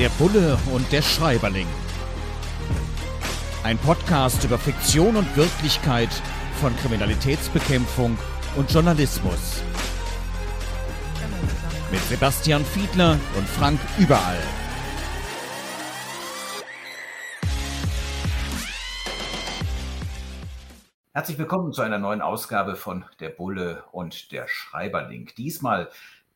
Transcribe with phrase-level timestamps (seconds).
[0.00, 1.66] Der Bulle und der Schreiberling.
[3.64, 6.08] Ein Podcast über Fiktion und Wirklichkeit
[6.58, 8.16] von Kriminalitätsbekämpfung
[8.56, 9.62] und Journalismus.
[11.92, 14.38] Mit Sebastian Fiedler und Frank Überall.
[21.12, 25.30] Herzlich willkommen zu einer neuen Ausgabe von Der Bulle und der Schreiberling.
[25.36, 25.90] Diesmal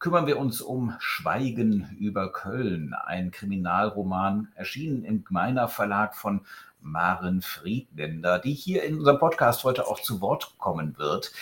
[0.05, 6.43] kümmern wir uns um Schweigen über Köln, ein Kriminalroman, erschienen im Gmeiner Verlag von
[6.83, 11.33] Maren Friedländer, die hier in unserem Podcast heute auch zu Wort kommen wird.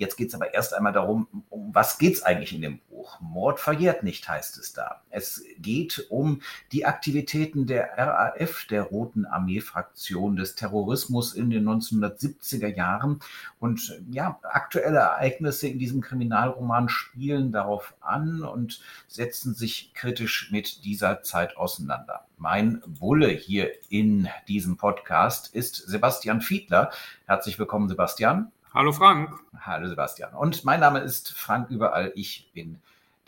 [0.00, 3.20] Jetzt geht es aber erst einmal darum, um was geht es eigentlich in dem Buch?
[3.20, 5.02] Mord verjährt nicht, heißt es da.
[5.10, 6.40] Es geht um
[6.72, 13.20] die Aktivitäten der RAF, der Roten Armee-Fraktion des Terrorismus in den 1970er Jahren.
[13.58, 20.86] Und ja, aktuelle Ereignisse in diesem Kriminalroman spielen darauf an und setzen sich kritisch mit
[20.86, 22.24] dieser Zeit auseinander.
[22.38, 26.90] Mein Bulle hier in diesem Podcast ist Sebastian Fiedler.
[27.26, 28.50] Herzlich willkommen, Sebastian.
[28.72, 29.36] Hallo Frank.
[29.58, 30.32] Hallo Sebastian.
[30.32, 32.12] Und mein Name ist Frank Überall.
[32.14, 32.80] Ich bin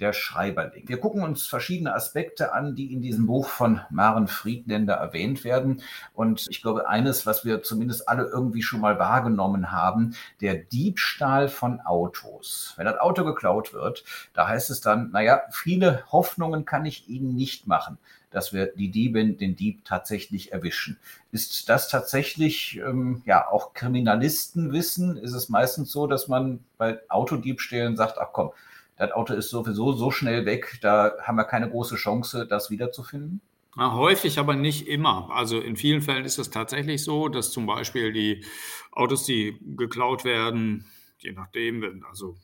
[0.02, 0.88] der Schreiberling.
[0.88, 5.80] Wir gucken uns verschiedene Aspekte an, die in diesem Buch von Maren Friedländer erwähnt werden.
[6.12, 11.48] Und ich glaube, eines, was wir zumindest alle irgendwie schon mal wahrgenommen haben, der Diebstahl
[11.48, 12.74] von Autos.
[12.76, 17.36] Wenn das Auto geklaut wird, da heißt es dann, naja, viele Hoffnungen kann ich Ihnen
[17.36, 17.96] nicht machen
[18.32, 20.98] dass wir die Diebin, den Dieb tatsächlich erwischen.
[21.32, 25.18] Ist das tatsächlich ähm, ja auch Kriminalisten wissen?
[25.18, 28.52] Ist es meistens so, dass man bei Autodiebstählen sagt, ach komm,
[28.96, 33.40] das Auto ist sowieso so schnell weg, da haben wir keine große Chance, das wiederzufinden?
[33.76, 35.30] Ja, häufig, aber nicht immer.
[35.32, 38.44] Also in vielen Fällen ist es tatsächlich so, dass zum Beispiel die
[38.90, 40.84] Autos, die geklaut werden,
[41.18, 42.36] je nachdem, wenn also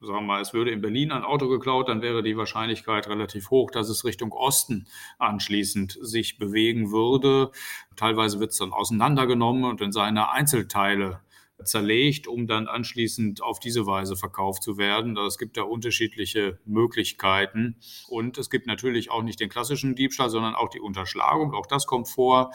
[0.00, 3.50] sagen wir mal, es würde in Berlin ein Auto geklaut, dann wäre die Wahrscheinlichkeit relativ
[3.50, 4.86] hoch, dass es Richtung Osten
[5.18, 7.50] anschließend sich bewegen würde.
[7.96, 11.20] Teilweise wird es dann auseinandergenommen und in seine Einzelteile
[11.62, 15.16] zerlegt, um dann anschließend auf diese Weise verkauft zu werden.
[15.16, 17.76] Es gibt da unterschiedliche Möglichkeiten.
[18.08, 21.54] Und es gibt natürlich auch nicht den klassischen Diebstahl, sondern auch die Unterschlagung.
[21.54, 22.52] Auch das kommt vor,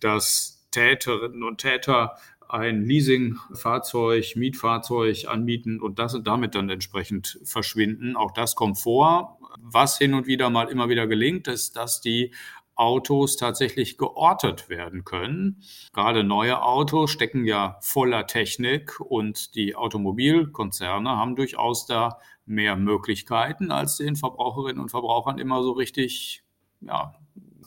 [0.00, 2.16] dass Täterinnen und Täter
[2.48, 8.16] ein Leasingfahrzeug, Mietfahrzeug anmieten und das und damit dann entsprechend verschwinden.
[8.16, 9.38] Auch das kommt vor.
[9.60, 12.32] Was hin und wieder mal immer wieder gelingt, ist, dass die
[12.78, 15.62] Autos tatsächlich geortet werden können.
[15.92, 23.70] Gerade neue Autos stecken ja voller Technik und die Automobilkonzerne haben durchaus da mehr Möglichkeiten,
[23.70, 26.44] als den Verbraucherinnen und Verbrauchern immer so richtig
[26.80, 27.14] ja,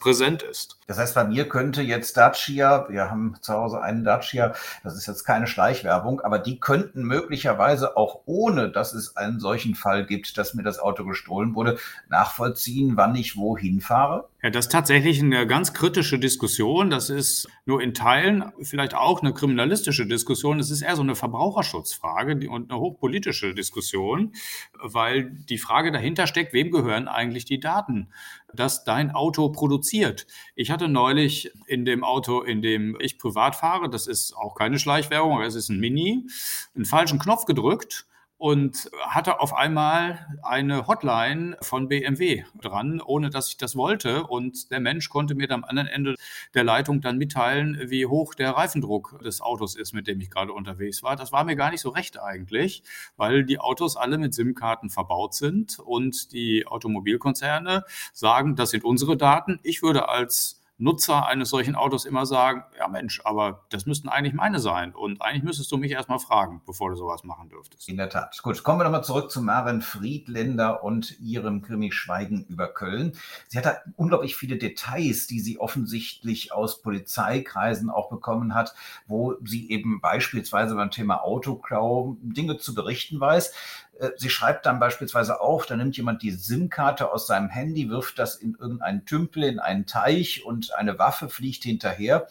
[0.02, 0.80] präsent ist.
[0.88, 5.08] Das heißt, bei mir könnte jetzt Dacia, wir haben zu Hause einen Dacia, das ist
[5.08, 10.38] jetzt keine Schleichwerbung, aber die könnten möglicherweise auch ohne, dass es einen solchen Fall gibt,
[10.38, 11.78] dass mir das Auto gestohlen wurde,
[12.10, 14.31] nachvollziehen, wann ich wohin fahre?
[14.44, 16.90] Ja, das ist tatsächlich eine ganz kritische Diskussion.
[16.90, 20.60] Das ist nur in Teilen vielleicht auch eine kriminalistische Diskussion.
[20.60, 24.34] Es ist eher so eine Verbraucherschutzfrage und eine hochpolitische Diskussion,
[24.82, 28.10] weil die Frage dahinter steckt, wem gehören eigentlich die Daten,
[28.52, 30.26] dass dein Auto produziert.
[30.56, 34.80] Ich hatte neulich in dem Auto, in dem ich privat fahre, das ist auch keine
[34.80, 36.26] Schleichwerbung, aber es ist ein Mini,
[36.74, 38.08] einen falschen Knopf gedrückt
[38.42, 44.24] und hatte auf einmal eine Hotline von BMW dran, ohne dass ich das wollte.
[44.24, 46.16] Und der Mensch konnte mir am anderen Ende
[46.56, 50.54] der Leitung dann mitteilen, wie hoch der Reifendruck des Autos ist, mit dem ich gerade
[50.54, 51.16] unterwegs war.
[51.16, 52.82] Das war mir gar nicht so recht eigentlich,
[53.16, 59.18] weil die Autos alle mit SIM-Karten verbaut sind und die Automobilkonzerne sagen, das sind unsere
[59.18, 59.60] Daten.
[59.62, 64.34] Ich würde als Nutzer eines solchen Autos immer sagen, ja Mensch, aber das müssten eigentlich
[64.34, 64.96] meine sein.
[64.96, 67.88] Und eigentlich müsstest du mich erstmal fragen, bevor du sowas machen dürftest.
[67.88, 68.42] In der Tat.
[68.42, 73.14] Gut, kommen wir nochmal zurück zu Maren Friedländer und ihrem Krimi Schweigen über Köln.
[73.48, 78.74] Sie hat da unglaublich viele Details, die sie offensichtlich aus Polizeikreisen auch bekommen hat,
[79.06, 83.54] wo sie eben beispielsweise beim Thema Autoklau Dinge zu berichten weiß.
[84.00, 88.20] Äh, sie schreibt dann beispielsweise auch, da nimmt jemand die SIM-Karte aus seinem Handy, wirft
[88.20, 92.28] das in irgendeinen Tümpel, in einen Teich und eine Waffe fliegt hinterher.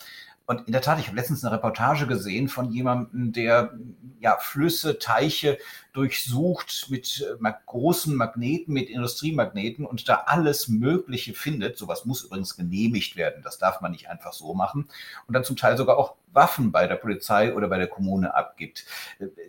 [0.50, 3.72] Und in der Tat, ich habe letztens eine Reportage gesehen von jemandem, der
[4.18, 5.58] ja Flüsse, Teiche
[5.92, 11.78] durchsucht mit äh, großen Magneten, mit Industriemagneten und da alles Mögliche findet.
[11.78, 13.44] Sowas muss übrigens genehmigt werden.
[13.44, 14.88] Das darf man nicht einfach so machen.
[15.28, 18.84] Und dann zum Teil sogar auch Waffen bei der Polizei oder bei der Kommune abgibt.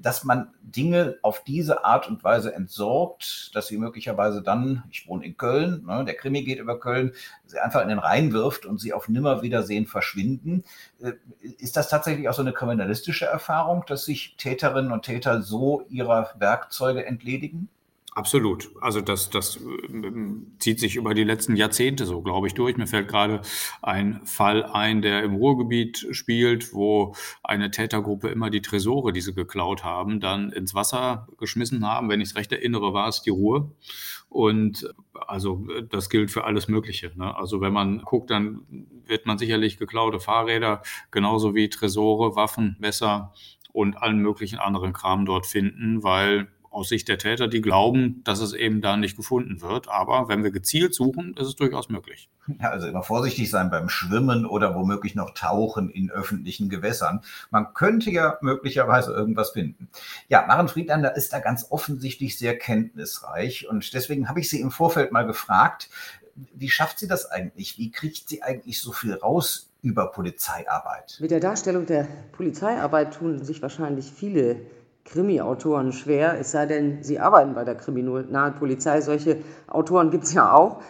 [0.01, 5.25] Dass man Dinge auf diese Art und Weise entsorgt, dass sie möglicherweise dann, ich wohne
[5.25, 7.13] in Köln, ne, der Krimi geht über Köln,
[7.45, 10.63] sie einfach in den Rhein wirft und sie auf Nimmerwiedersehen verschwinden.
[11.01, 15.85] Äh, ist das tatsächlich auch so eine kriminalistische Erfahrung, dass sich Täterinnen und Täter so
[15.89, 17.69] ihrer Werkzeuge entledigen?
[18.13, 18.71] Absolut.
[18.81, 22.75] Also das, das ähm, zieht sich über die letzten Jahrzehnte so, glaube ich, durch.
[22.75, 23.41] Mir fällt gerade
[23.81, 29.33] ein Fall ein, der im Ruhrgebiet spielt, wo eine Tätergruppe immer die Tresore, die sie
[29.33, 32.09] geklaut haben, dann ins Wasser geschmissen haben.
[32.09, 33.71] Wenn ich es recht erinnere, war es die Ruhr.
[34.27, 37.13] Und also das gilt für alles Mögliche.
[37.15, 37.33] Ne?
[37.33, 38.65] Also wenn man guckt, dann
[39.05, 40.81] wird man sicherlich geklaute Fahrräder
[41.11, 43.33] genauso wie Tresore, Waffen, Messer
[43.71, 48.39] und allen möglichen anderen Kram dort finden, weil aus Sicht der Täter, die glauben, dass
[48.39, 49.89] es eben da nicht gefunden wird.
[49.89, 52.29] Aber wenn wir gezielt suchen, ist es durchaus möglich.
[52.59, 57.21] Ja, also immer vorsichtig sein beim Schwimmen oder womöglich noch Tauchen in öffentlichen Gewässern.
[57.51, 59.89] Man könnte ja möglicherweise irgendwas finden.
[60.29, 64.71] Ja, Maren Friedlander ist da ganz offensichtlich sehr kenntnisreich und deswegen habe ich sie im
[64.71, 65.89] Vorfeld mal gefragt,
[66.53, 67.77] wie schafft sie das eigentlich?
[67.77, 71.17] Wie kriegt sie eigentlich so viel raus über Polizeiarbeit?
[71.19, 74.61] Mit der Darstellung der Polizeiarbeit tun sich wahrscheinlich viele
[75.05, 79.01] Krimi-Autoren schwer, es sei denn, sie arbeiten bei der Kriminalpolizei.
[79.01, 79.37] Solche
[79.67, 80.81] Autoren gibt es ja auch.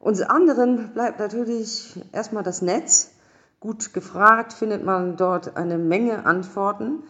[0.00, 3.12] Uns anderen bleibt natürlich erstmal das Netz.
[3.60, 7.02] Gut gefragt findet man dort eine Menge Antworten.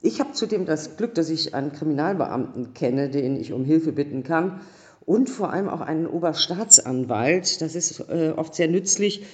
[0.00, 4.22] Ich habe zudem das Glück, dass ich einen Kriminalbeamten kenne, den ich um Hilfe bitten
[4.22, 4.60] kann
[5.06, 7.60] und vor allem auch einen Oberstaatsanwalt.
[7.60, 9.24] Das ist äh, oft sehr nützlich,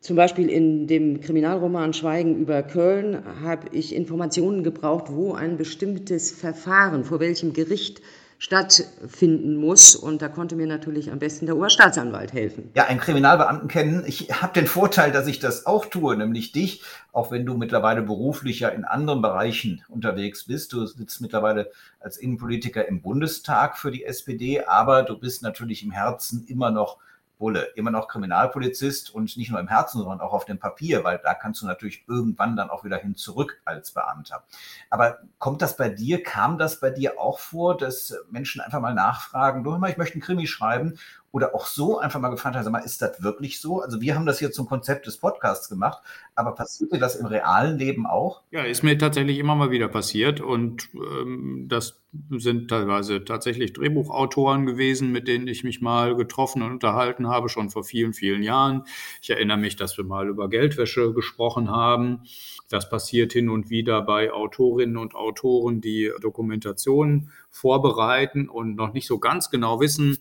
[0.00, 6.30] zum Beispiel in dem Kriminalroman Schweigen über Köln habe ich Informationen gebraucht, wo ein bestimmtes
[6.30, 8.00] Verfahren, vor welchem Gericht
[8.38, 9.94] stattfinden muss.
[9.94, 12.70] Und da konnte mir natürlich am besten der Oberstaatsanwalt helfen.
[12.74, 14.02] Ja, einen Kriminalbeamten kennen.
[14.06, 16.82] Ich habe den Vorteil, dass ich das auch tue, nämlich dich,
[17.12, 20.72] auch wenn du mittlerweile beruflich ja in anderen Bereichen unterwegs bist.
[20.72, 21.70] Du sitzt mittlerweile
[22.00, 26.96] als Innenpolitiker im Bundestag für die SPD, aber du bist natürlich im Herzen immer noch
[27.40, 31.18] Bulle, immer noch Kriminalpolizist und nicht nur im Herzen, sondern auch auf dem Papier, weil
[31.24, 34.44] da kannst du natürlich irgendwann dann auch wieder hin zurück als Beamter.
[34.90, 38.94] Aber kommt das bei dir, kam das bei dir auch vor, dass Menschen einfach mal
[38.94, 40.98] nachfragen, du hör mal, ich möchte einen Krimi schreiben
[41.32, 43.80] oder auch so einfach mal gefragt haben, sag mal, ist das wirklich so?
[43.80, 46.02] Also wir haben das hier zum Konzept des Podcasts gemacht,
[46.34, 48.42] aber passiert dir das im realen Leben auch?
[48.50, 52.00] Ja, ist mir tatsächlich immer mal wieder passiert und ähm, das
[52.30, 57.70] sind teilweise tatsächlich Drehbuchautoren gewesen, mit denen ich mich mal getroffen und unterhalten habe, schon
[57.70, 58.82] vor vielen, vielen Jahren.
[59.22, 62.22] Ich erinnere mich, dass wir mal über Geldwäsche gesprochen haben.
[62.68, 69.06] Das passiert hin und wieder bei Autorinnen und Autoren, die Dokumentationen vorbereiten und noch nicht
[69.06, 70.18] so ganz genau wissen,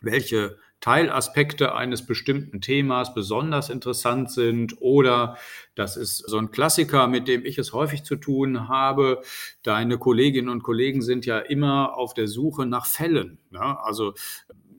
[0.00, 5.36] welche Teilaspekte eines bestimmten Themas besonders interessant sind oder
[5.74, 9.22] das ist so ein Klassiker, mit dem ich es häufig zu tun habe.
[9.62, 13.38] Deine Kolleginnen und Kollegen sind ja immer auf der Suche nach Fällen.
[13.50, 13.80] Ne?
[13.82, 14.14] Also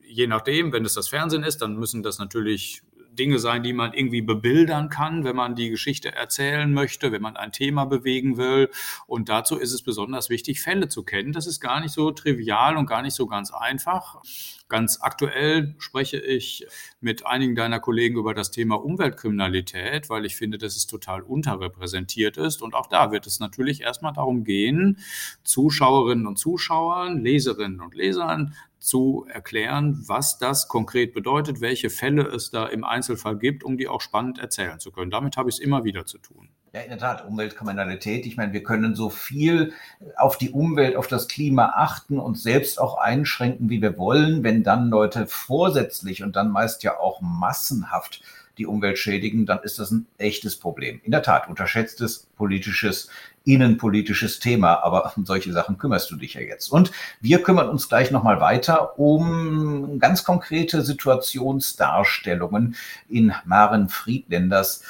[0.06, 2.82] je nachdem, wenn es das Fernsehen ist, dann müssen das natürlich
[3.18, 7.36] Dinge sein, die man irgendwie bebildern kann, wenn man die Geschichte erzählen möchte, wenn man
[7.36, 8.70] ein Thema bewegen will.
[9.06, 11.32] Und dazu ist es besonders wichtig, Fälle zu kennen.
[11.32, 14.22] Das ist gar nicht so trivial und gar nicht so ganz einfach.
[14.68, 16.66] Ganz aktuell spreche ich
[17.00, 22.36] mit einigen deiner Kollegen über das Thema Umweltkriminalität, weil ich finde, dass es total unterrepräsentiert
[22.36, 22.60] ist.
[22.60, 24.98] Und auch da wird es natürlich erstmal darum gehen,
[25.42, 32.50] Zuschauerinnen und Zuschauern, Leserinnen und Lesern zu erklären, was das konkret bedeutet, welche Fälle es
[32.50, 35.10] da im Einzelfall gibt, um die auch spannend erzählen zu können.
[35.10, 36.50] Damit habe ich es immer wieder zu tun.
[36.78, 38.24] Ja, in der Tat, Umweltkriminalität.
[38.24, 39.72] Ich meine, wir können so viel
[40.16, 44.44] auf die Umwelt, auf das Klima achten und selbst auch einschränken, wie wir wollen.
[44.44, 48.22] Wenn dann Leute vorsätzlich und dann meist ja auch massenhaft
[48.58, 51.00] die Umwelt schädigen, dann ist das ein echtes Problem.
[51.02, 53.10] In der Tat, unterschätztes politisches,
[53.44, 56.68] innenpolitisches Thema, aber um solche Sachen kümmerst du dich ja jetzt.
[56.68, 62.76] Und wir kümmern uns gleich nochmal weiter um ganz konkrete Situationsdarstellungen
[63.08, 64.84] in Maren Friedländers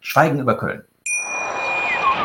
[0.00, 0.87] Schweigen über Köln.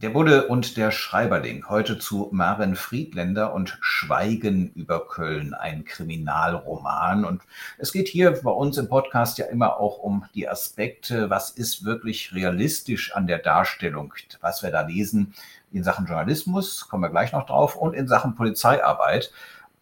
[0.00, 1.68] Der Bulle und der Schreiberling.
[1.68, 7.24] Heute zu Maren Friedländer und Schweigen über Köln, ein Kriminalroman.
[7.24, 7.42] Und
[7.78, 11.84] es geht hier bei uns im Podcast ja immer auch um die Aspekte, was ist
[11.84, 15.34] wirklich realistisch an der Darstellung, was wir da lesen
[15.72, 19.32] in Sachen Journalismus, kommen wir gleich noch drauf, und in Sachen Polizeiarbeit.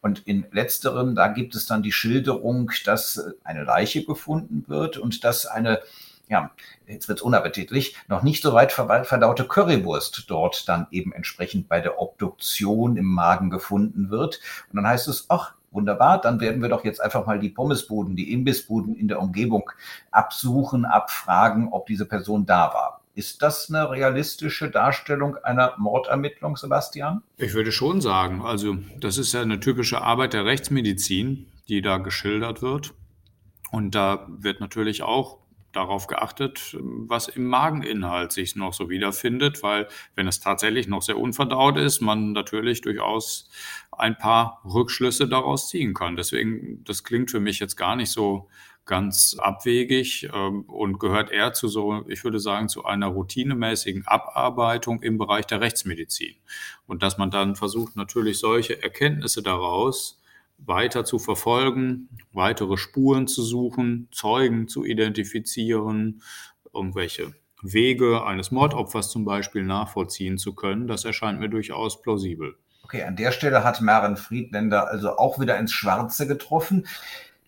[0.01, 5.25] Und in letzterem, da gibt es dann die Schilderung, dass eine Leiche gefunden wird und
[5.25, 5.83] dass eine
[6.29, 6.51] ja,
[6.87, 12.01] jetzt wird's unappetitlich, noch nicht so weit verdaute Currywurst dort dann eben entsprechend bei der
[12.01, 14.41] Obduktion im Magen gefunden wird.
[14.71, 18.17] Und dann heißt es, ach, wunderbar, dann werden wir doch jetzt einfach mal die Pommesbuden,
[18.17, 19.71] die Imbissbuden in der Umgebung
[20.11, 23.03] absuchen, abfragen, ob diese Person da war.
[23.15, 27.23] Ist das eine realistische Darstellung einer Mordermittlung, Sebastian?
[27.39, 31.97] Ich würde schon sagen, also das ist ja eine typische Arbeit der Rechtsmedizin, die da
[31.97, 32.93] geschildert wird.
[33.71, 35.39] Und da wird natürlich auch
[35.77, 41.19] darauf geachtet, was im Mageninhalt sich noch so wiederfindet, weil wenn es tatsächlich noch sehr
[41.19, 43.51] unverdaut ist, man natürlich durchaus
[43.93, 46.17] ein paar Rückschlüsse daraus ziehen kann.
[46.17, 48.49] Deswegen, das klingt für mich jetzt gar nicht so
[48.87, 55.03] ganz abwegig ähm, und gehört eher zu so, ich würde sagen, zu einer routinemäßigen Abarbeitung
[55.03, 56.37] im Bereich der Rechtsmedizin.
[56.87, 60.23] Und dass man dann versucht, natürlich solche Erkenntnisse daraus
[60.59, 66.23] weiter zu verfolgen, weitere Spuren zu suchen, Zeugen zu identifizieren,
[66.75, 67.33] irgendwelche
[67.63, 72.57] Wege eines Mordopfers zum Beispiel nachvollziehen zu können, das erscheint mir durchaus plausibel.
[72.83, 76.87] Okay, an der Stelle hat Maren Friedländer also auch wieder ins Schwarze getroffen.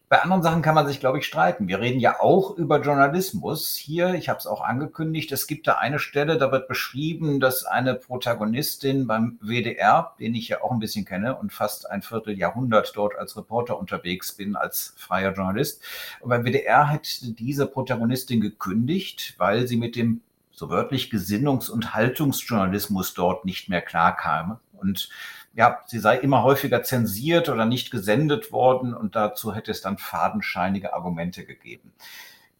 [0.09, 1.69] Bei anderen Sachen kann man sich, glaube ich, streiten.
[1.69, 4.15] Wir reden ja auch über Journalismus hier.
[4.15, 5.31] Ich habe es auch angekündigt.
[5.33, 10.49] Es gibt da eine Stelle, da wird beschrieben, dass eine Protagonistin beim WDR, den ich
[10.49, 14.95] ja auch ein bisschen kenne und fast ein Vierteljahrhundert dort als Reporter unterwegs bin, als
[14.97, 15.83] freier Journalist.
[16.21, 17.07] Und beim WDR hat
[17.39, 20.23] diese Protagonistin gekündigt, weil sie mit dem
[20.53, 24.59] so wörtlich Gesinnungs- und Haltungsjournalismus dort nicht mehr klarkam.
[24.73, 25.11] Und
[25.55, 29.99] ja, sie sei immer häufiger zensiert oder nicht gesendet worden und dazu hätte es dann
[29.99, 31.93] fadenscheinige Argumente gegeben.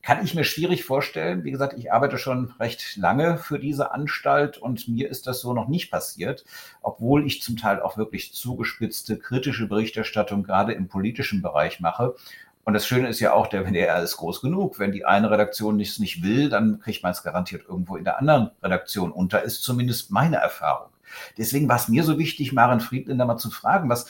[0.03, 1.45] Kann ich mir schwierig vorstellen.
[1.45, 5.53] Wie gesagt, ich arbeite schon recht lange für diese Anstalt und mir ist das so
[5.53, 6.45] noch nicht passiert,
[6.81, 12.15] obwohl ich zum Teil auch wirklich zugespitzte kritische Berichterstattung gerade im politischen Bereich mache.
[12.65, 14.79] Und das Schöne ist ja auch, der WDR ist groß genug.
[14.79, 18.19] Wenn die eine Redaktion nichts nicht will, dann kriegt man es garantiert irgendwo in der
[18.19, 20.91] anderen Redaktion unter, ist zumindest meine Erfahrung.
[21.37, 24.07] Deswegen war es mir so wichtig, Maren Friedländer mal zu fragen, was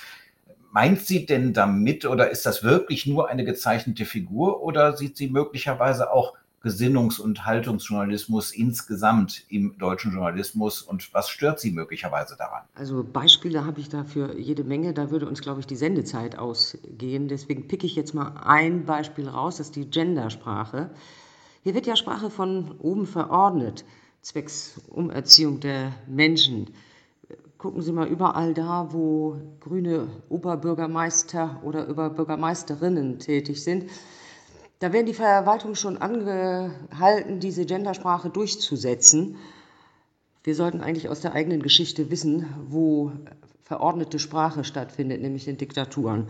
[0.71, 5.28] meint sie denn damit oder ist das wirklich nur eine gezeichnete Figur oder sieht sie
[5.28, 12.62] möglicherweise auch Gesinnungs- und Haltungsjournalismus insgesamt im deutschen Journalismus und was stört Sie möglicherweise daran?
[12.75, 17.28] Also Beispiele habe ich dafür jede Menge, da würde uns, glaube ich, die Sendezeit ausgehen.
[17.28, 20.90] Deswegen picke ich jetzt mal ein Beispiel raus, das ist die Gendersprache.
[21.62, 23.85] Hier wird ja Sprache von oben verordnet,
[24.21, 26.71] zwecks Umerziehung der Menschen.
[27.58, 33.90] Gucken Sie mal überall da, wo grüne Oberbürgermeister oder Oberbürgermeisterinnen tätig sind.
[34.78, 39.38] Da werden die Verwaltungen schon angehalten, diese Gendersprache durchzusetzen.
[40.44, 43.10] Wir sollten eigentlich aus der eigenen Geschichte wissen, wo
[43.64, 46.28] verordnete Sprache stattfindet, nämlich in Diktaturen.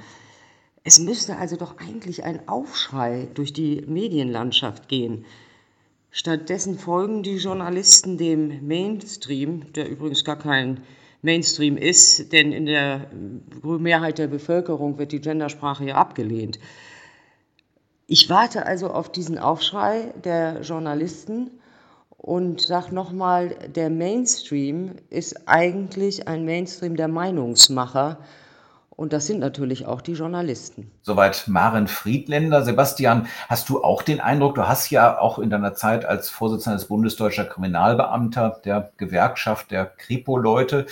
[0.83, 5.27] Es müsste also doch eigentlich ein Aufschrei durch die Medienlandschaft gehen.
[6.11, 10.81] Stattdessen folgen die Journalisten dem Mainstream, der übrigens gar kein
[11.23, 13.09] Mainstream ist, denn in der
[13.63, 16.59] Mehrheit der Bevölkerung wird die Gendersprache ja abgelehnt.
[18.07, 21.51] Ich warte also auf diesen Aufschrei der Journalisten
[22.09, 28.19] und sage nochmal, der Mainstream ist eigentlich ein Mainstream der Meinungsmacher
[28.99, 30.91] und das sind natürlich auch die Journalisten.
[31.03, 32.65] Soweit Maren Friedländer.
[32.65, 36.79] Sebastian, hast du auch den Eindruck, du hast ja auch in deiner Zeit als Vorsitzender
[36.79, 40.87] des Bundesdeutscher Kriminalbeamter der Gewerkschaft der Kripo-Leute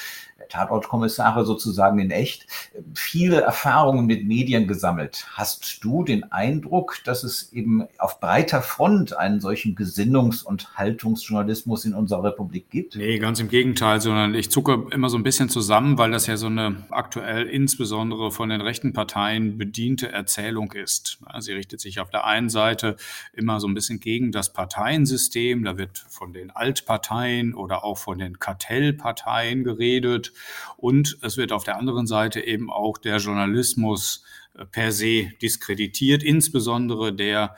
[0.49, 2.47] Tatortkommissare sozusagen in echt,
[2.95, 5.27] viele Erfahrungen mit Medien gesammelt.
[5.33, 11.85] Hast du den Eindruck, dass es eben auf breiter Front einen solchen Gesinnungs- und Haltungsjournalismus
[11.85, 12.97] in unserer Republik gibt?
[12.97, 16.37] Nee, ganz im Gegenteil, sondern ich zucke immer so ein bisschen zusammen, weil das ja
[16.37, 21.19] so eine aktuell insbesondere von den rechten Parteien bediente Erzählung ist.
[21.39, 22.97] Sie richtet sich auf der einen Seite
[23.33, 25.65] immer so ein bisschen gegen das Parteiensystem.
[25.65, 30.33] Da wird von den Altparteien oder auch von den Kartellparteien geredet.
[30.77, 34.25] Und es wird auf der anderen Seite eben auch der Journalismus
[34.55, 37.57] äh, per se diskreditiert, insbesondere der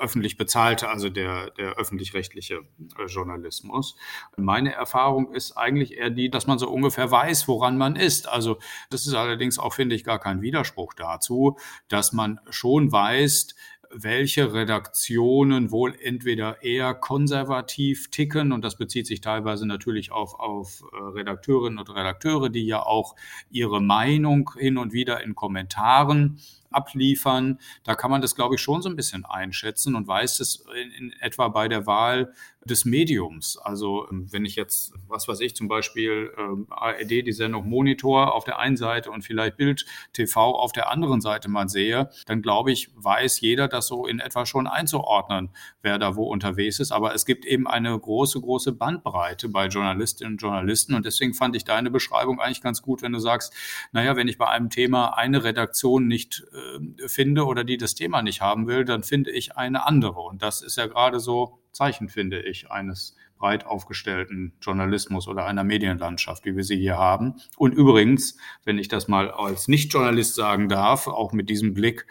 [0.00, 2.60] öffentlich bezahlte, also der, der öffentlich-rechtliche
[2.98, 3.96] äh, Journalismus.
[4.36, 8.28] Meine Erfahrung ist eigentlich eher die, dass man so ungefähr weiß, woran man ist.
[8.28, 8.58] Also
[8.90, 11.58] das ist allerdings auch, finde ich, gar kein Widerspruch dazu,
[11.88, 13.54] dass man schon weiß,
[13.90, 20.84] welche Redaktionen wohl entweder eher konservativ ticken, und das bezieht sich teilweise natürlich auf, auf
[20.92, 23.14] äh, Redakteurinnen und Redakteure, die ja auch
[23.50, 26.38] ihre Meinung hin und wieder in Kommentaren
[26.70, 27.58] abliefern.
[27.84, 30.90] Da kann man das, glaube ich, schon so ein bisschen einschätzen und weiß es in,
[30.92, 32.32] in etwa bei der Wahl
[32.68, 33.56] des Mediums.
[33.58, 38.34] Also ähm, wenn ich jetzt, was weiß ich, zum Beispiel ähm, ARD, die Sendung Monitor
[38.34, 42.42] auf der einen Seite und vielleicht Bild TV auf der anderen Seite mal sehe, dann
[42.42, 45.50] glaube ich, weiß jeder das so in etwa schon einzuordnen,
[45.82, 46.92] wer da wo unterwegs ist.
[46.92, 51.56] Aber es gibt eben eine große, große Bandbreite bei Journalistinnen und Journalisten und deswegen fand
[51.56, 53.52] ich deine Beschreibung eigentlich ganz gut, wenn du sagst,
[53.92, 58.22] naja, wenn ich bei einem Thema eine Redaktion nicht äh, finde oder die das Thema
[58.22, 60.20] nicht haben will, dann finde ich eine andere.
[60.20, 65.64] Und das ist ja gerade so Zeichen, finde ich, eines breit aufgestellten Journalismus oder einer
[65.64, 67.34] Medienlandschaft, wie wir sie hier haben.
[67.56, 72.06] Und übrigens, wenn ich das mal als Nicht-Journalist sagen darf, auch mit diesem Blick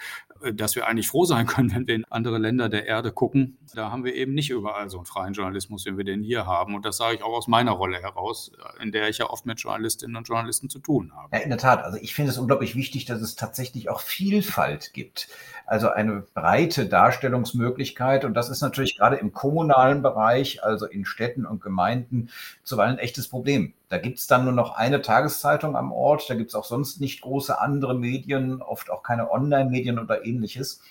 [0.54, 3.58] dass wir eigentlich froh sein können, wenn wir in andere Länder der Erde gucken.
[3.74, 6.76] Da haben wir eben nicht überall so einen freien Journalismus, wie wir den hier haben.
[6.76, 8.52] Und das sage ich auch aus meiner Rolle heraus,
[8.82, 11.36] in der ich ja oft mit Journalistinnen und Journalisten zu tun habe.
[11.36, 11.84] Ja, in der Tat.
[11.84, 15.28] Also ich finde es unglaublich wichtig, dass es tatsächlich auch Vielfalt gibt.
[15.68, 18.24] Also eine breite Darstellungsmöglichkeit.
[18.24, 22.30] Und das ist natürlich gerade im kommunalen Bereich, also in Städten und Gemeinden,
[22.64, 23.74] zuweilen ein echtes Problem.
[23.90, 26.30] Da gibt es dann nur noch eine Tageszeitung am Ort.
[26.30, 30.82] Da gibt es auch sonst nicht große andere Medien, oft auch keine Online-Medien oder ähnliches.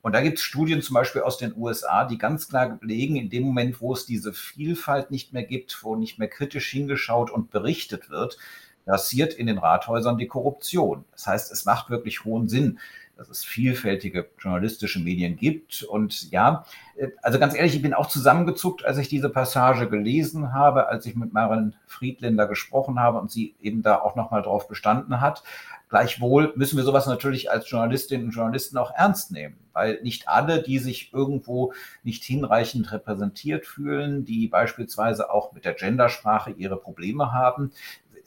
[0.00, 3.30] Und da gibt es Studien zum Beispiel aus den USA, die ganz klar belegen, in
[3.30, 7.50] dem Moment, wo es diese Vielfalt nicht mehr gibt, wo nicht mehr kritisch hingeschaut und
[7.50, 8.38] berichtet wird,
[8.86, 11.04] passiert in den Rathäusern die Korruption.
[11.12, 12.78] Das heißt, es macht wirklich hohen Sinn,
[13.20, 15.82] dass es vielfältige journalistische Medien gibt.
[15.82, 16.64] Und ja,
[16.96, 21.04] äh, also ganz ehrlich, ich bin auch zusammengezuckt, als ich diese Passage gelesen habe, als
[21.04, 25.42] ich mit Maren Friedländer gesprochen habe und sie eben da auch nochmal drauf bestanden hat.
[25.90, 30.62] Gleichwohl müssen wir sowas natürlich als Journalistinnen und Journalisten auch ernst nehmen, weil nicht alle,
[30.62, 37.34] die sich irgendwo nicht hinreichend repräsentiert fühlen, die beispielsweise auch mit der Gendersprache ihre Probleme
[37.34, 37.72] haben,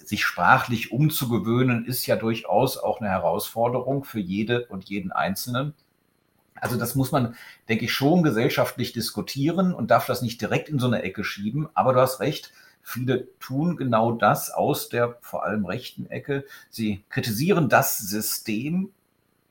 [0.08, 5.74] sich sprachlich umzugewöhnen, ist ja durchaus auch eine Herausforderung für jede und jeden Einzelnen.
[6.56, 7.36] Also das muss man,
[7.68, 11.68] denke ich, schon gesellschaftlich diskutieren und darf das nicht direkt in so eine Ecke schieben.
[11.74, 16.46] Aber du hast recht, viele tun genau das aus der vor allem rechten Ecke.
[16.70, 18.92] Sie kritisieren das System.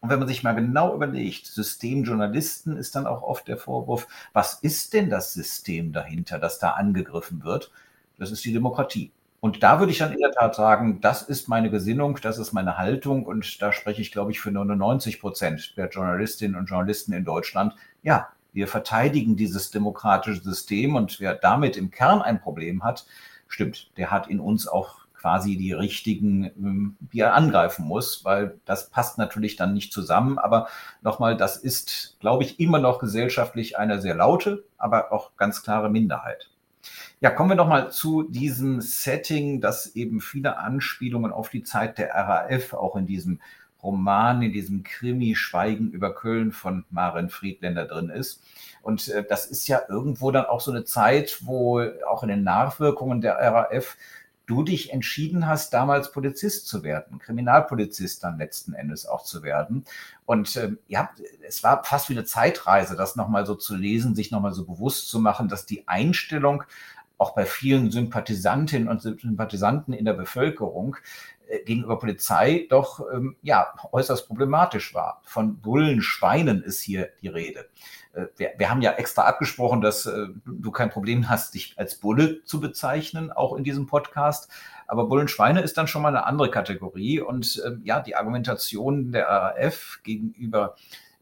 [0.00, 4.54] Und wenn man sich mal genau überlegt, Systemjournalisten ist dann auch oft der Vorwurf, was
[4.54, 7.70] ist denn das System dahinter, das da angegriffen wird?
[8.18, 9.12] Das ist die Demokratie.
[9.44, 12.52] Und da würde ich dann in der Tat sagen, das ist meine Gesinnung, das ist
[12.52, 17.12] meine Haltung und da spreche ich, glaube ich, für 99 Prozent der Journalistinnen und Journalisten
[17.12, 17.74] in Deutschland.
[18.04, 23.04] Ja, wir verteidigen dieses demokratische System und wer damit im Kern ein Problem hat,
[23.48, 28.60] stimmt, der hat in uns auch quasi die richtigen, ähm, die er angreifen muss, weil
[28.64, 30.38] das passt natürlich dann nicht zusammen.
[30.38, 30.68] Aber
[31.00, 35.90] nochmal, das ist, glaube ich, immer noch gesellschaftlich eine sehr laute, aber auch ganz klare
[35.90, 36.51] Minderheit.
[37.20, 42.14] Ja, kommen wir nochmal zu diesem Setting, das eben viele Anspielungen auf die Zeit der
[42.14, 43.40] RAF auch in diesem
[43.82, 48.42] Roman, in diesem Krimi Schweigen über Köln von Maren Friedländer drin ist.
[48.82, 52.44] Und äh, das ist ja irgendwo dann auch so eine Zeit, wo auch in den
[52.44, 53.96] Nachwirkungen der RAF
[54.46, 59.84] du dich entschieden hast, damals Polizist zu werden, Kriminalpolizist dann letzten Endes auch zu werden.
[60.26, 61.10] Und ähm, ja,
[61.46, 65.08] es war fast wie eine Zeitreise, das nochmal so zu lesen, sich nochmal so bewusst
[65.08, 66.64] zu machen, dass die Einstellung
[67.18, 70.96] auch bei vielen Sympathisantinnen und Sympathisanten in der Bevölkerung
[71.46, 75.22] äh, gegenüber Polizei doch ähm, ja äußerst problematisch war.
[75.24, 77.68] Von Bullen, Schweinen ist hier die Rede.
[78.12, 81.96] Äh, wir, wir, haben ja extra abgesprochen, dass äh, du kein Problem hast, dich als
[81.96, 84.50] Bulle zu bezeichnen, auch in diesem Podcast.
[84.86, 87.20] Aber Bullenschweine ist dann schon mal eine andere Kategorie.
[87.20, 90.76] Und ähm, ja, die Argumentation der RAF gegenüber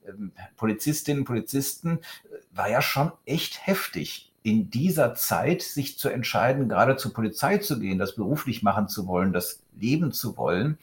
[0.06, 6.08] ähm, Polizistinnen und Polizisten äh, war ja schon echt heftig in dieser Zeit sich zu
[6.08, 10.78] entscheiden, gerade zur Polizei zu gehen, das beruflich machen zu wollen, das leben zu wollen,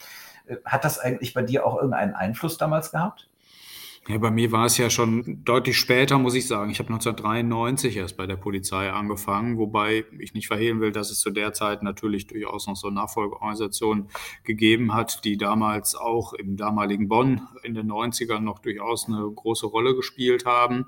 [0.63, 3.27] hat das eigentlich bei dir auch irgendeinen Einfluss damals gehabt?
[4.09, 6.71] Ja, bei mir war es ja schon deutlich später, muss ich sagen.
[6.71, 11.19] Ich habe 1993 erst bei der Polizei angefangen, wobei ich nicht verhehlen will, dass es
[11.19, 14.07] zu der Zeit natürlich durchaus noch so Nachfolgeorganisationen
[14.45, 19.65] gegeben hat, die damals auch im damaligen Bonn in den 90ern noch durchaus eine große
[19.65, 20.85] Rolle gespielt haben.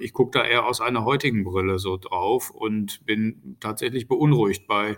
[0.00, 4.96] Ich gucke da eher aus einer heutigen Brille so drauf und bin tatsächlich beunruhigt bei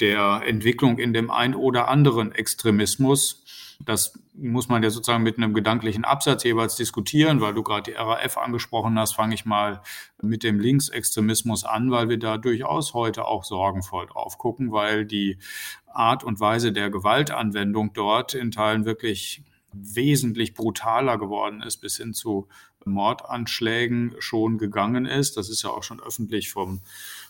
[0.00, 3.44] der Entwicklung in dem ein oder anderen Extremismus
[3.84, 7.96] das muss man ja sozusagen mit einem gedanklichen Absatz jeweils diskutieren, weil du gerade die
[7.96, 9.82] RAF angesprochen hast, fange ich mal
[10.20, 15.38] mit dem Linksextremismus an, weil wir da durchaus heute auch sorgenvoll drauf gucken, weil die
[15.86, 22.14] Art und Weise der Gewaltanwendung dort in Teilen wirklich wesentlich brutaler geworden ist, bis hin
[22.14, 22.48] zu
[22.84, 25.36] Mordanschlägen schon gegangen ist.
[25.36, 26.80] Das ist ja auch schon öffentlich vom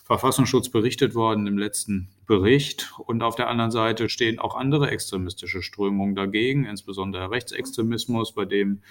[0.09, 2.91] Verfassungsschutz berichtet worden im letzten Bericht.
[2.97, 8.81] Und auf der anderen Seite stehen auch andere extremistische Strömungen dagegen, insbesondere Rechtsextremismus, bei dem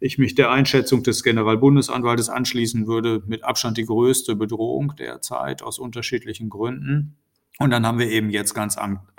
[0.00, 5.78] ich mich der Einschätzung des Generalbundesanwaltes anschließen würde, mit Abstand die größte Bedrohung derzeit aus
[5.78, 7.18] unterschiedlichen Gründen.
[7.58, 8.78] Und dann haben wir eben jetzt ganz,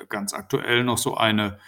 [0.10, 1.60] ganz aktuell noch so eine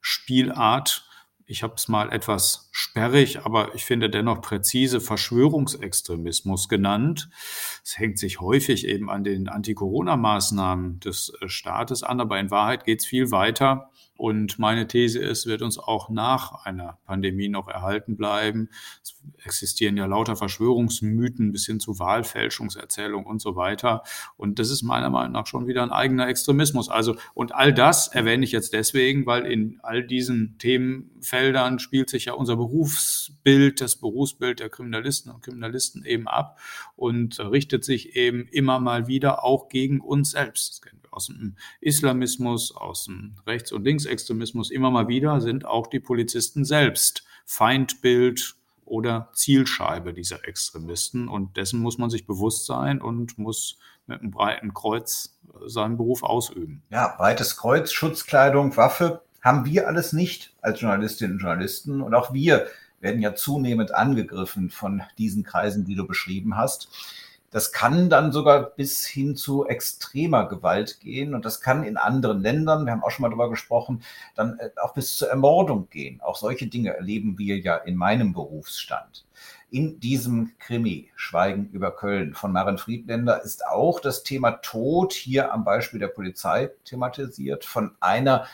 [0.00, 1.08] Spielart,
[1.46, 7.28] ich habe es mal etwas sperrig, aber ich finde dennoch präzise Verschwörungsextremismus genannt.
[7.82, 12.84] Es hängt sich häufig eben an den Anti-Corona-Maßnahmen des äh, Staates an, aber in Wahrheit
[12.84, 17.66] geht es viel weiter Und meine These ist, wird uns auch nach einer Pandemie noch
[17.66, 18.68] erhalten bleiben.
[19.02, 24.04] Es existieren ja lauter Verschwörungsmythen bis hin zu Wahlfälschungserzählungen und so weiter.
[24.36, 26.88] Und das ist meiner Meinung nach schon wieder ein eigener Extremismus.
[26.88, 32.26] Also, und all das erwähne ich jetzt deswegen, weil in all diesen Themenfeldern spielt sich
[32.26, 36.60] ja unser Berufsbild, das Berufsbild der Kriminalisten und Kriminalisten eben ab
[36.94, 40.70] und richtet sich eben immer mal wieder auch gegen uns selbst.
[40.70, 44.70] Das kennen aus dem Islamismus, aus dem Rechts- und Linksextremismus.
[44.70, 51.28] Immer mal wieder sind auch die Polizisten selbst Feindbild oder Zielscheibe dieser Extremisten.
[51.28, 56.22] Und dessen muss man sich bewusst sein und muss mit einem breiten Kreuz seinen Beruf
[56.22, 56.82] ausüben.
[56.90, 62.00] Ja, breites Kreuz, Schutzkleidung, Waffe haben wir alles nicht als Journalistinnen und Journalisten.
[62.00, 62.66] Und auch wir
[63.00, 66.88] werden ja zunehmend angegriffen von diesen Kreisen, die du beschrieben hast.
[67.54, 72.40] Das kann dann sogar bis hin zu extremer Gewalt gehen und das kann in anderen
[72.40, 74.02] Ländern, wir haben auch schon mal darüber gesprochen,
[74.34, 76.20] dann äh, auch bis zur Ermordung gehen.
[76.20, 79.24] Auch solche Dinge erleben wir ja in meinem Berufsstand.
[79.70, 85.52] In diesem Krimi Schweigen über Köln von Maren Friedländer ist auch das Thema Tod hier
[85.52, 88.48] am Beispiel der Polizei thematisiert von einer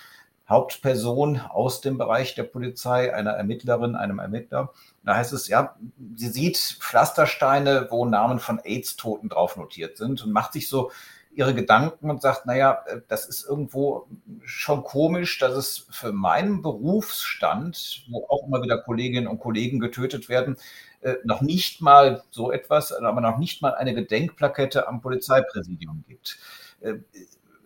[0.50, 4.72] Hauptperson aus dem Bereich der Polizei, einer Ermittlerin, einem Ermittler.
[5.04, 5.76] Da heißt es, ja,
[6.16, 10.90] sie sieht Pflastersteine, wo Namen von AIDS-Toten drauf notiert sind und macht sich so
[11.32, 14.08] ihre Gedanken und sagt, naja, äh, das ist irgendwo
[14.42, 20.28] schon komisch, dass es für meinen Berufsstand, wo auch immer wieder Kolleginnen und Kollegen getötet
[20.28, 20.56] werden,
[21.02, 26.38] äh, noch nicht mal so etwas, aber noch nicht mal eine Gedenkplakette am Polizeipräsidium gibt
[26.80, 26.94] äh,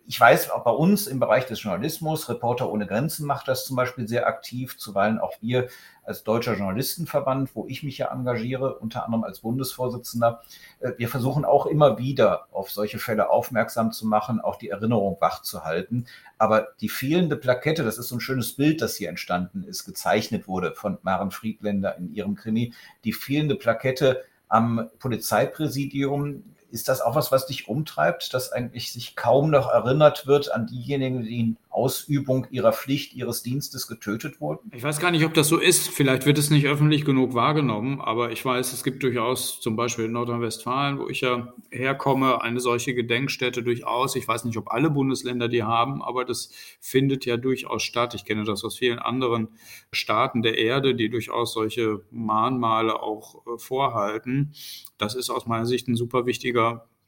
[0.07, 3.75] ich weiß, auch bei uns im Bereich des Journalismus, Reporter ohne Grenzen macht das zum
[3.75, 5.67] Beispiel sehr aktiv, zuweilen auch wir
[6.03, 10.43] als Deutscher Journalistenverband, wo ich mich ja engagiere, unter anderem als Bundesvorsitzender.
[10.79, 15.17] Äh, wir versuchen auch immer wieder auf solche Fälle aufmerksam zu machen, auch die Erinnerung
[15.19, 16.05] wach zu halten.
[16.37, 20.47] Aber die fehlende Plakette, das ist so ein schönes Bild, das hier entstanden ist, gezeichnet
[20.47, 22.73] wurde von Maren Friedländer in ihrem Krimi.
[23.03, 29.15] Die fehlende Plakette am Polizeipräsidium ist das auch was, was dich umtreibt, dass eigentlich sich
[29.15, 34.71] kaum noch erinnert wird an diejenigen, die in Ausübung ihrer Pflicht, ihres Dienstes getötet wurden?
[34.73, 35.89] Ich weiß gar nicht, ob das so ist.
[35.89, 40.05] Vielleicht wird es nicht öffentlich genug wahrgenommen, aber ich weiß, es gibt durchaus zum Beispiel
[40.05, 44.15] in Nordrhein-Westfalen, wo ich ja herkomme, eine solche Gedenkstätte durchaus.
[44.15, 46.49] Ich weiß nicht, ob alle Bundesländer die haben, aber das
[46.79, 48.13] findet ja durchaus statt.
[48.13, 49.49] Ich kenne das aus vielen anderen
[49.91, 54.53] Staaten der Erde, die durchaus solche Mahnmale auch äh, vorhalten.
[54.97, 56.54] Das ist aus meiner Sicht ein super wichtiger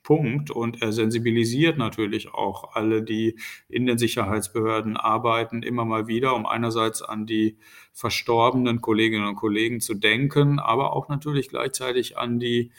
[0.08, 6.34] Punkt und er sensibilisiert natürlich auch alle, die in den Sicherheitsbehörden arbeiten, immer mal wieder,
[6.34, 7.58] um einerseits an die
[7.92, 12.72] verstorbenen Kolleginnen und Kollegen zu denken, aber auch natürlich gleichzeitig an die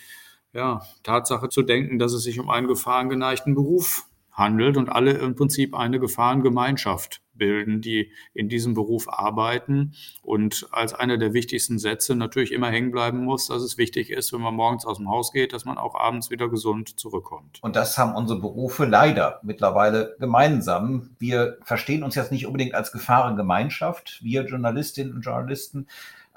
[0.55, 4.08] ja, Tatsache zu denken, dass es sich um einen gefahrengeneigten Beruf
[4.39, 9.95] handelt und alle im Prinzip eine Gefahrengemeinschaft bilden, die in diesem Beruf arbeiten.
[10.23, 14.33] Und als einer der wichtigsten Sätze natürlich immer hängen bleiben muss, dass es wichtig ist,
[14.33, 17.59] wenn man morgens aus dem Haus geht, dass man auch abends wieder gesund zurückkommt.
[17.63, 21.11] Und das haben unsere Berufe leider mittlerweile gemeinsam.
[21.19, 25.87] Wir verstehen uns jetzt nicht unbedingt als Gefahrengemeinschaft, wir Journalistinnen und Journalisten,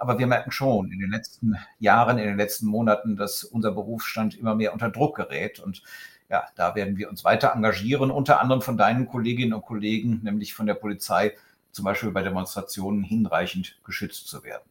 [0.02, 4.36] aber wir merken schon in den letzten Jahren, in den letzten Monaten, dass unser Berufsstand
[4.36, 5.60] immer mehr unter Druck gerät.
[5.60, 5.84] Und
[6.32, 10.54] ja, da werden wir uns weiter engagieren, unter anderem von deinen Kolleginnen und Kollegen, nämlich
[10.54, 11.34] von der Polizei,
[11.74, 14.64] zum Beispiel bei Demonstrationen hinreichend geschützt zu werden.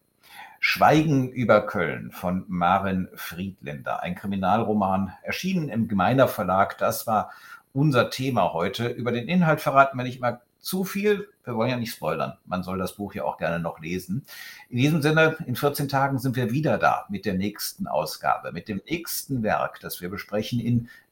[0.59, 6.79] Schweigen über Köln von Maren Friedländer, ein Kriminalroman, erschienen im Gemeiner Verlag.
[6.79, 7.31] Das war
[7.73, 8.89] unser Thema heute.
[8.89, 11.29] Über den Inhalt verraten wir nicht immer zu viel.
[11.45, 12.37] Wir wollen ja nicht spoilern.
[12.45, 14.25] Man soll das Buch ja auch gerne noch lesen.
[14.69, 18.69] In diesem Sinne, in 14 Tagen sind wir wieder da mit der nächsten Ausgabe, mit
[18.69, 20.89] dem nächsten Werk, das wir besprechen in